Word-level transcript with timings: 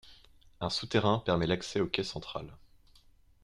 Un 0.61 0.71
souterrain 0.71 1.19
permet 1.19 1.45
l'accès 1.45 1.79
au 1.79 1.85
quai 1.85 2.03
central. 2.03 2.57